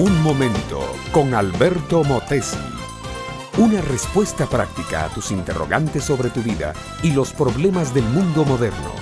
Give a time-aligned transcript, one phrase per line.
[0.00, 0.80] Un momento
[1.12, 2.56] con Alberto Motesi.
[3.58, 6.72] Una respuesta práctica a tus interrogantes sobre tu vida
[7.02, 8.94] y los problemas del mundo moderno.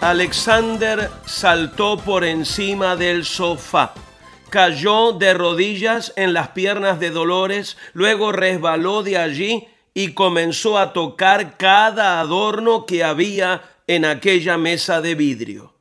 [0.00, 3.92] Alexander saltó por encima del sofá,
[4.48, 10.94] cayó de rodillas en las piernas de Dolores, luego resbaló de allí y comenzó a
[10.94, 15.74] tocar cada adorno que había en aquella mesa de vidrio.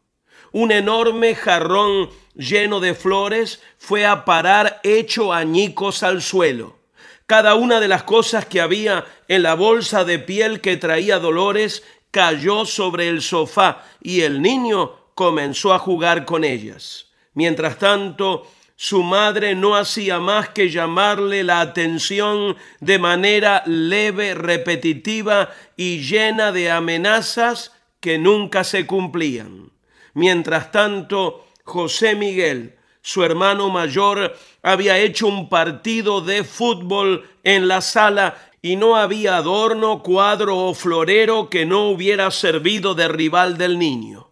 [0.52, 6.78] Un enorme jarrón lleno de flores fue a parar hecho añicos al suelo.
[7.26, 11.84] Cada una de las cosas que había en la bolsa de piel que traía Dolores
[12.12, 17.08] cayó sobre el sofá y el niño comenzó a jugar con ellas.
[17.34, 25.50] Mientras tanto, su madre no hacía más que llamarle la atención de manera leve, repetitiva
[25.78, 27.72] y llena de amenazas
[28.02, 29.72] que nunca se cumplían.
[30.14, 37.82] Mientras tanto, José Miguel, su hermano mayor, había hecho un partido de fútbol en la
[37.82, 43.80] sala y no había adorno, cuadro o florero que no hubiera servido de rival del
[43.80, 44.30] niño.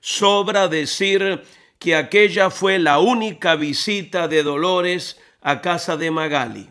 [0.00, 1.42] Sobra decir
[1.80, 6.70] que aquella fue la única visita de Dolores a casa de Magali.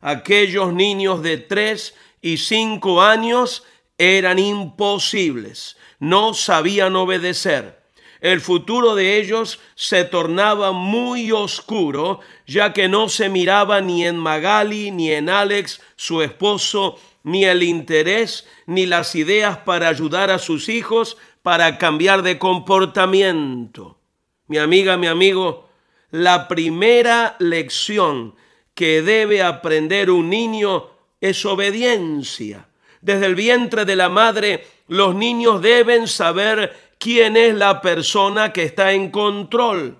[0.00, 3.64] Aquellos niños de tres y cinco años
[3.98, 7.79] eran imposibles, no sabían obedecer
[8.20, 14.16] el futuro de ellos se tornaba muy oscuro, ya que no se miraba ni en
[14.16, 20.38] Magali ni en Alex, su esposo, ni el interés ni las ideas para ayudar a
[20.38, 23.98] sus hijos para cambiar de comportamiento.
[24.46, 25.68] Mi amiga, mi amigo,
[26.10, 28.34] la primera lección
[28.74, 30.88] que debe aprender un niño
[31.20, 32.66] es obediencia.
[33.00, 38.62] Desde el vientre de la madre, los niños deben saber quién es la persona que
[38.62, 39.96] está en control.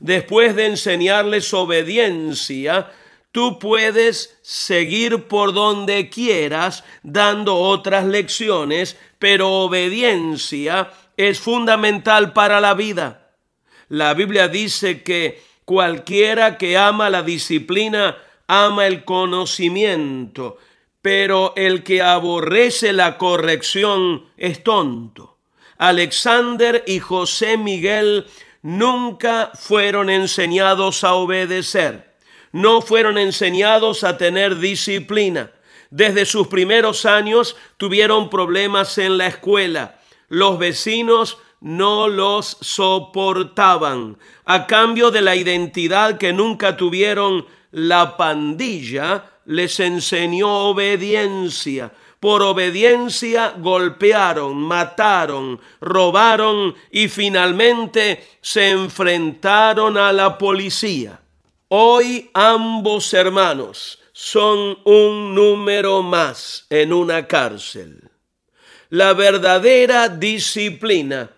[0.00, 2.90] Después de enseñarles obediencia,
[3.30, 12.74] tú puedes seguir por donde quieras dando otras lecciones, pero obediencia es fundamental para la
[12.74, 13.30] vida.
[13.88, 18.16] La Biblia dice que cualquiera que ama la disciplina
[18.48, 20.58] ama el conocimiento,
[21.00, 25.31] pero el que aborrece la corrección es tonto.
[25.78, 28.26] Alexander y José Miguel
[28.62, 32.14] nunca fueron enseñados a obedecer,
[32.52, 35.50] no fueron enseñados a tener disciplina.
[35.90, 40.00] Desde sus primeros años tuvieron problemas en la escuela.
[40.28, 44.16] Los vecinos no los soportaban.
[44.44, 51.92] A cambio de la identidad que nunca tuvieron, la pandilla les enseñó obediencia.
[52.20, 61.20] Por obediencia golpearon, mataron, robaron y finalmente se enfrentaron a la policía.
[61.68, 68.08] Hoy ambos hermanos son un número más en una cárcel.
[68.90, 71.30] La verdadera disciplina,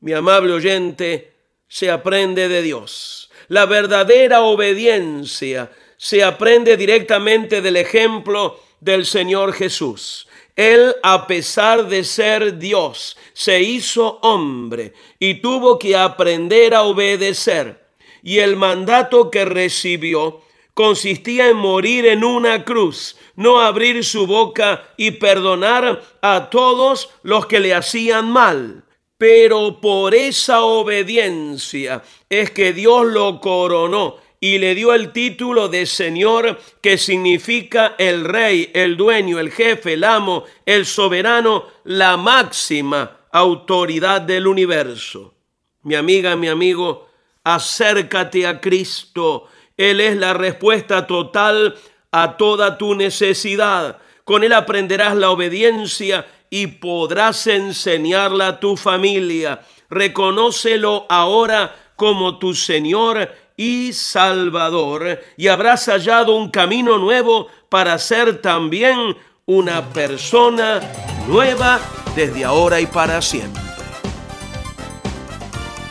[0.00, 1.34] mi amable oyente,
[1.66, 3.30] se aprende de Dios.
[3.48, 5.70] La verdadera obediencia
[6.04, 10.28] se aprende directamente del ejemplo del Señor Jesús.
[10.54, 17.86] Él, a pesar de ser Dios, se hizo hombre y tuvo que aprender a obedecer.
[18.22, 20.42] Y el mandato que recibió
[20.74, 27.46] consistía en morir en una cruz, no abrir su boca y perdonar a todos los
[27.46, 28.84] que le hacían mal.
[29.16, 35.86] Pero por esa obediencia es que Dios lo coronó y le dio el título de
[35.86, 43.20] Señor que significa el rey, el dueño, el jefe, el amo, el soberano, la máxima
[43.32, 45.32] autoridad del universo.
[45.84, 47.08] Mi amiga, mi amigo,
[47.42, 49.48] acércate a Cristo.
[49.78, 51.74] Él es la respuesta total
[52.12, 53.96] a toda tu necesidad.
[54.24, 59.62] Con Él aprenderás la obediencia y podrás enseñarla a tu familia.
[59.88, 68.40] Reconócelo ahora como tu Señor y Salvador y habrás hallado un camino nuevo para ser
[68.40, 69.16] también
[69.46, 70.80] una persona
[71.28, 71.80] nueva
[72.16, 73.62] desde ahora y para siempre.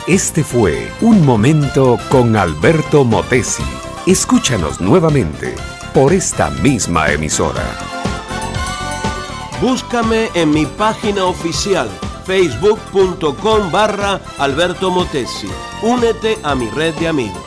[0.06, 3.62] Este fue Un Momento con Alberto Motesi.
[4.06, 5.54] Escúchanos nuevamente
[5.94, 7.64] por esta misma emisora.
[9.62, 11.88] Búscame en mi página oficial
[12.26, 15.48] facebook.com barra Alberto Motesi.
[15.82, 17.43] Únete a mi red de amigos.